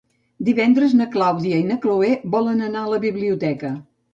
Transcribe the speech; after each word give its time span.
Divendres 0.45 0.95
na 1.01 1.07
Clàudia 1.17 1.61
i 1.65 1.67
na 1.73 1.77
Cloè 1.85 2.11
volen 2.37 2.67
anar 2.71 2.85
a 2.87 2.91
la 2.95 3.01
biblioteca. 3.05 3.73